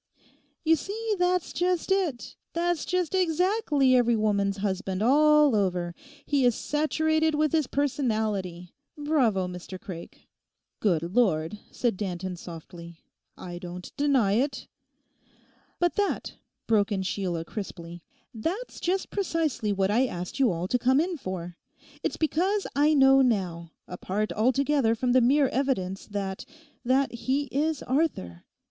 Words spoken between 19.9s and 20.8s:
I asked you all to